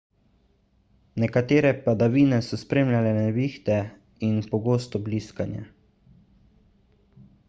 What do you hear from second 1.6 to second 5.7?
padavine so spremljale nevihte in pogosto bliskanje